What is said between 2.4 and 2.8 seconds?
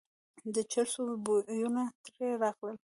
راغلل.